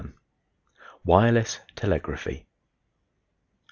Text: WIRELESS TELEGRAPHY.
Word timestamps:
WIRELESS 1.05 1.59
TELEGRAPHY. 1.75 2.47